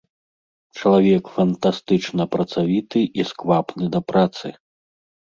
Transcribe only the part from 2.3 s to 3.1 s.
працавіты